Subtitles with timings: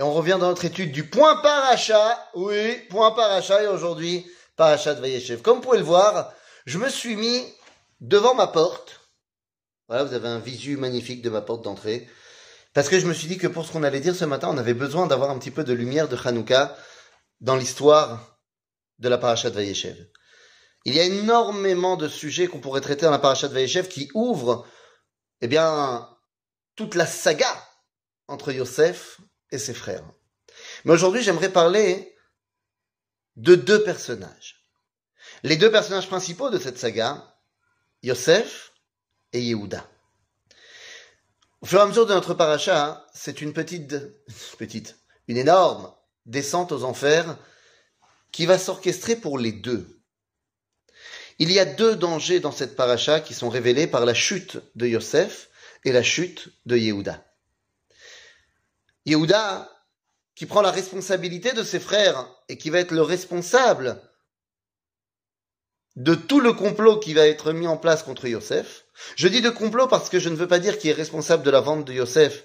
[0.00, 2.26] Et on revient dans notre étude du point paracha.
[2.34, 4.26] Oui, point paracha et aujourd'hui,
[4.56, 5.42] paracha de Vayeshev.
[5.42, 6.32] Comme vous pouvez le voir,
[6.64, 7.44] je me suis mis
[8.00, 9.02] devant ma porte.
[9.88, 12.08] Voilà, vous avez un visu magnifique de ma porte d'entrée.
[12.72, 14.56] Parce que je me suis dit que pour ce qu'on allait dire ce matin, on
[14.56, 16.74] avait besoin d'avoir un petit peu de lumière de Hanouka
[17.42, 18.38] dans l'histoire
[19.00, 19.98] de la paracha de Vayeshev.
[20.86, 24.08] Il y a énormément de sujets qu'on pourrait traiter dans la paracha de Vayeshev qui
[24.14, 24.66] ouvrent,
[25.42, 26.08] eh bien,
[26.74, 27.54] toute la saga
[28.28, 29.20] entre Yosef
[29.52, 30.04] et ses frères.
[30.84, 32.16] Mais aujourd'hui, j'aimerais parler
[33.36, 34.66] de deux personnages.
[35.42, 37.36] Les deux personnages principaux de cette saga,
[38.02, 38.72] Yosef
[39.32, 39.88] et Yehuda.
[41.60, 43.96] Au fur et à mesure de notre paracha, c'est une petite,
[44.58, 44.96] petite,
[45.28, 45.92] une énorme
[46.26, 47.38] descente aux enfers
[48.32, 50.00] qui va s'orchestrer pour les deux.
[51.38, 54.86] Il y a deux dangers dans cette paracha qui sont révélés par la chute de
[54.86, 55.48] Yosef
[55.84, 57.24] et la chute de Yehuda.
[59.06, 59.70] Yehuda,
[60.34, 64.00] qui prend la responsabilité de ses frères et qui va être le responsable
[65.96, 68.84] de tout le complot qui va être mis en place contre Yosef.
[69.16, 71.50] Je dis de complot parce que je ne veux pas dire qu'il est responsable de
[71.50, 72.44] la vente de Yosef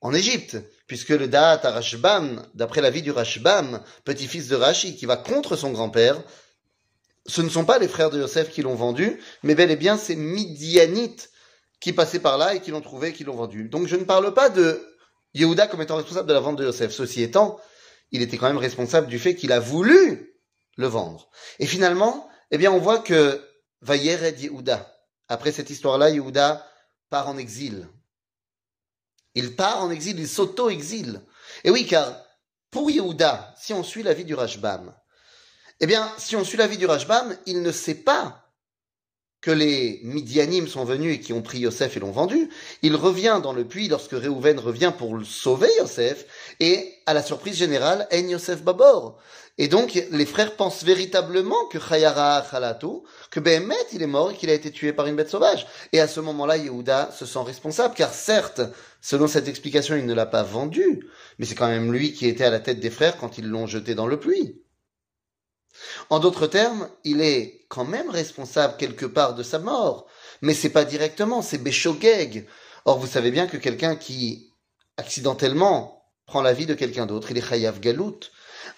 [0.00, 5.16] en Égypte, puisque le Da'at Rashbam, d'après l'avis du Rashbam, petit-fils de Rashi, qui va
[5.16, 6.22] contre son grand-père,
[7.26, 9.98] ce ne sont pas les frères de Yosef qui l'ont vendu, mais bel et bien
[9.98, 11.30] ces Midianites
[11.80, 13.68] qui passaient par là et qui l'ont trouvé et qui l'ont vendu.
[13.68, 14.89] Donc je ne parle pas de
[15.34, 16.92] Yehuda comme étant responsable de la vente de Yosef.
[16.92, 17.60] Ceci étant,
[18.10, 20.36] il était quand même responsable du fait qu'il a voulu
[20.76, 21.30] le vendre.
[21.58, 23.44] Et finalement, eh bien, on voit que
[23.82, 24.92] Vayered Yehuda,
[25.28, 26.66] après cette histoire-là, Yehuda
[27.08, 27.88] part en exil.
[29.34, 31.22] Il part en exil, il s'auto-exile.
[31.64, 32.24] Et oui, car
[32.70, 34.94] pour Yehuda, si on suit la vie du Rashbam,
[35.80, 38.49] eh bien, si on suit la vie du Rashbam, il ne sait pas
[39.40, 42.50] que les Midianim sont venus et qui ont pris Yosef et l'ont vendu,
[42.82, 46.26] il revient dans le puits lorsque Réhouven revient pour sauver Yosef,
[46.60, 49.18] et à la surprise générale, En Yosef Babor.
[49.58, 54.34] Et donc, les frères pensent véritablement que Chayara Khalatou, que Behemet, il est mort et
[54.34, 55.66] qu'il a été tué par une bête sauvage.
[55.92, 58.62] Et à ce moment-là, Yehuda se sent responsable, car certes,
[59.02, 61.06] selon cette explication, il ne l'a pas vendu,
[61.38, 63.66] mais c'est quand même lui qui était à la tête des frères quand ils l'ont
[63.66, 64.62] jeté dans le puits.
[66.10, 70.06] En d'autres termes, il est quand même responsable quelque part de sa mort,
[70.42, 72.46] mais c'est pas directement, c'est Béchogeg.
[72.84, 74.52] Or, vous savez bien que quelqu'un qui
[74.96, 78.20] accidentellement prend la vie de quelqu'un d'autre, il est Chayav Galout.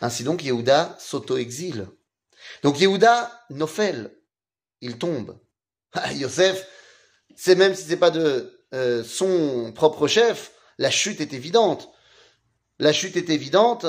[0.00, 1.88] Ainsi donc, Yehuda s'auto-exile.
[2.62, 4.10] Donc Yehuda, Nofel,
[4.80, 5.38] il tombe.
[5.92, 6.66] Ah, Yosef,
[7.36, 11.90] c'est même si c'est pas de euh, son propre chef, la chute est évidente.
[12.78, 13.86] La chute est évidente,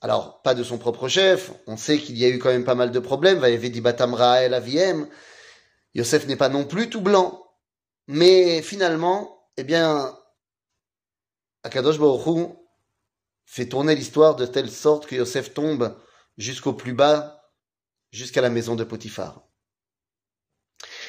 [0.00, 1.52] alors, pas de son propre chef.
[1.66, 3.40] On sait qu'il y a eu quand même pas mal de problèmes.
[3.80, 5.08] Batamra la Aviem.
[5.94, 7.42] Yosef n'est pas non plus tout blanc.
[8.06, 10.16] Mais finalement, eh bien,
[11.62, 12.56] Akadosh Baruch
[13.46, 15.96] fait tourner l'histoire de telle sorte que Yosef tombe
[16.36, 17.50] jusqu'au plus bas,
[18.12, 19.48] jusqu'à la maison de Potiphar.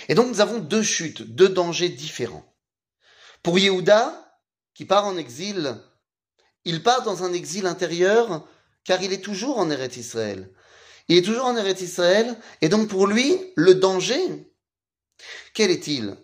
[0.07, 2.55] Et donc nous avons deux chutes, deux dangers différents.
[3.43, 4.39] Pour Yehuda,
[4.73, 5.75] qui part en exil,
[6.63, 8.47] il part dans un exil intérieur
[8.87, 10.49] car il est toujours en Eretz Israël.
[11.09, 14.49] Il est toujours en Eretz Israël, et donc pour lui, le danger,
[15.53, 16.15] quel est-il?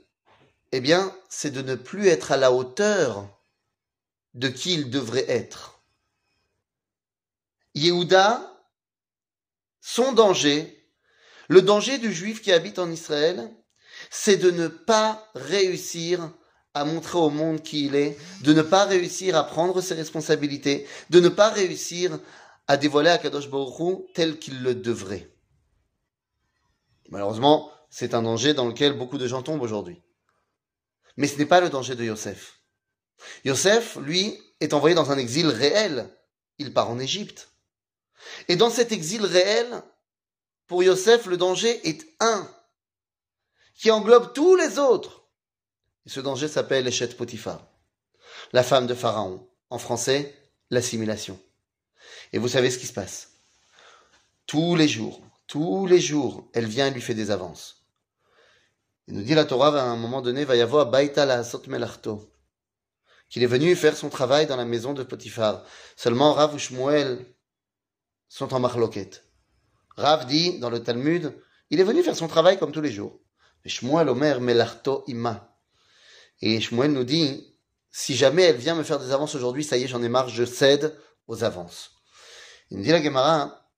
[0.72, 3.28] Eh bien, c'est de ne plus être à la hauteur
[4.34, 5.82] de qui il devrait être.
[7.76, 8.50] Yehuda,
[9.82, 10.88] son danger,
[11.50, 13.52] le danger du juif qui habite en Israël,
[14.10, 16.32] c'est de ne pas réussir
[16.74, 20.88] à montrer au monde qui il est, de ne pas réussir à prendre ses responsabilités,
[21.10, 22.20] de ne pas réussir
[22.68, 25.30] à dévoiler à Kadosh Baruch tel qu'il le devrait.
[27.10, 30.02] Malheureusement, c'est un danger dans lequel beaucoup de gens tombent aujourd'hui.
[31.18, 32.60] Mais ce n'est pas le danger de Yosef.
[33.46, 36.10] Yosef, lui, est envoyé dans un exil réel.
[36.58, 37.52] Il part en Égypte.
[38.48, 39.84] Et dans cet exil réel,
[40.68, 42.50] pour Yosef, le danger est un,
[43.76, 45.28] qui englobe tous les autres.
[46.06, 47.68] Et ce danger s'appelle Echet Potiphar,
[48.54, 49.48] la femme de Pharaon.
[49.70, 50.36] En français,
[50.70, 51.40] l'assimilation.
[52.32, 53.32] Et vous savez ce qui se passe.
[54.46, 57.84] Tous les jours, tous les jours, elle vient et lui fait des avances.
[59.08, 62.32] Il nous dit la Torah, à un moment donné, va y avoir Baïta la Melarto,
[63.30, 65.66] qu'il est venu faire son travail dans la maison de Potiphar.
[65.96, 67.26] Seulement Rav ou Shmuel
[68.30, 69.26] sont en marloquette.
[69.98, 71.38] Rav dit, dans le Talmud,
[71.70, 73.20] il est venu faire son travail comme tous les jours.
[73.66, 75.58] Shmuel Omer Melarto Ima.
[76.42, 77.56] Et Shmuel nous dit,
[77.92, 80.30] si jamais elle vient me faire des avances aujourd'hui, ça y est, j'en ai marre,
[80.30, 80.98] je cède
[81.28, 81.92] aux avances.
[82.70, 83.70] Il nous dit la Gemara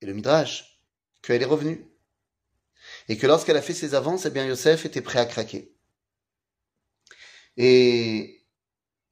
[0.00, 0.80] et le Midrash
[1.22, 1.88] qu'elle est revenue.
[3.08, 5.76] Et que lorsqu'elle a fait ses avances, eh bien Yosef était prêt à craquer.
[7.56, 8.44] Et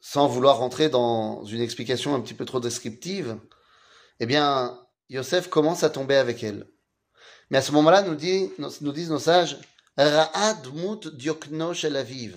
[0.00, 3.38] sans vouloir rentrer dans une explication un petit peu trop descriptive,
[4.18, 4.78] eh bien,
[5.08, 6.66] Yosef commence à tomber avec elle.
[7.50, 9.58] Mais à ce moment-là, nous, disent nos sages,
[9.96, 12.36] Ra'ad mut diokno shel aviv.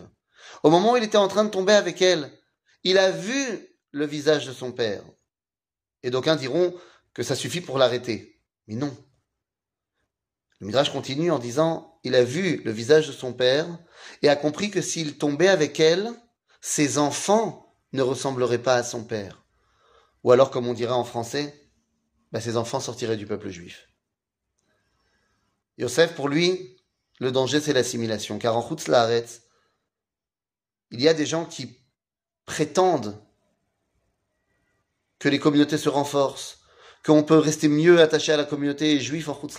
[0.64, 2.32] Au moment où il était en train de tomber avec elle,
[2.84, 5.04] il a vu le visage de son père.
[6.04, 6.76] Et d'aucuns diront
[7.14, 8.40] que ça suffit pour l'arrêter.
[8.68, 8.96] Mais non.
[10.60, 13.68] Le Midrash continue en disant, il a vu le visage de son père
[14.22, 16.12] et a compris que s'il tombait avec elle,
[16.62, 19.44] ses enfants ne ressembleraient pas à son père.
[20.24, 21.70] Ou alors, comme on dirait en français,
[22.32, 23.90] bah, ses enfants sortiraient du peuple juif.
[25.78, 26.78] Yosef, pour lui,
[27.20, 28.40] le danger, c'est l'assimilation.
[28.40, 28.90] Car en Chutz
[30.92, 31.80] il y a des gens qui
[32.46, 33.20] prétendent
[35.24, 36.60] que les communautés se renforcent,
[37.06, 39.58] qu'on peut rester mieux attaché à la communauté juive en Chutz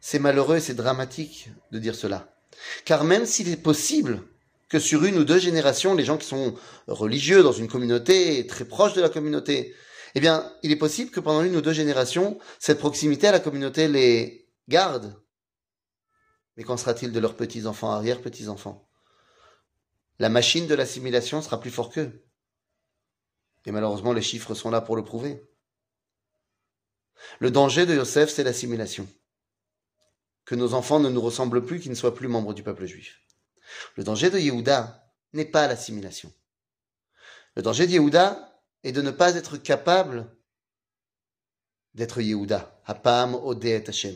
[0.00, 2.34] C'est malheureux et c'est dramatique de dire cela.
[2.84, 4.24] Car même s'il est possible
[4.68, 6.56] que sur une ou deux générations, les gens qui sont
[6.88, 9.76] religieux dans une communauté, très proches de la communauté,
[10.16, 13.38] eh bien, il est possible que pendant une ou deux générations, cette proximité à la
[13.38, 15.14] communauté les garde.
[16.56, 18.88] Mais qu'en sera-t-il de leurs petits-enfants, arrière-petits-enfants?
[20.18, 22.25] La machine de l'assimilation sera plus fort qu'eux.
[23.66, 25.44] Et malheureusement, les chiffres sont là pour le prouver.
[27.40, 29.06] Le danger de Yosef, c'est l'assimilation.
[30.44, 33.20] Que nos enfants ne nous ressemblent plus, qu'ils ne soient plus membres du peuple juif.
[33.96, 36.32] Le danger de Yehuda n'est pas l'assimilation.
[37.56, 40.30] Le danger de Yehuda est de ne pas être capable
[41.94, 42.80] d'être Yehuda.
[42.86, 44.14] Hapam Odet Hashem.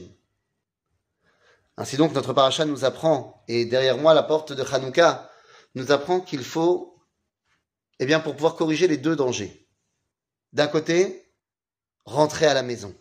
[1.76, 5.31] Ainsi donc, notre paracha nous apprend, et derrière moi, la porte de Hanouka,
[5.75, 7.00] nous apprend qu'il faut,
[8.00, 9.69] eh bien, pour pouvoir corriger les deux dangers.
[10.55, 11.31] D'un côté,
[12.06, 12.94] rentrer à la maison.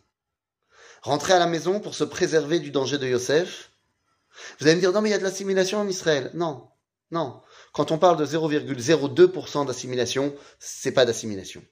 [1.02, 3.72] Rentrer à la maison pour se préserver du danger de Yosef,
[4.60, 6.32] vous allez me dire, non, mais il y a de l'assimilation en Israël.
[6.34, 6.70] Non,
[7.12, 7.42] non.
[7.72, 11.64] Quand on parle de 0,02% d'assimilation, c'est pas d'assimilation.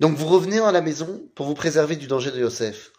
[0.00, 2.92] Donc vous revenez à la maison pour vous préserver du danger de Yosef.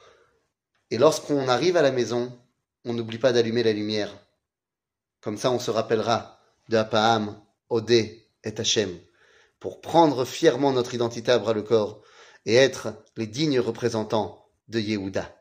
[0.89, 2.35] Et lorsqu'on arrive à la maison,
[2.83, 4.17] on n'oublie pas d'allumer la lumière.
[5.21, 6.39] Comme ça, on se rappellera
[6.69, 7.39] de Apaham,
[7.69, 8.97] Odé et Hachem,
[9.59, 12.01] pour prendre fièrement notre identité à bras le corps
[12.45, 15.35] et être les dignes représentants de Yehuda.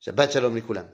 [0.00, 0.88] Shabbat Shalom Likulam.